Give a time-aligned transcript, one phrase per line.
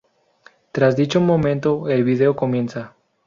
[0.71, 2.95] Tras dicho momento, el vídeo comienza.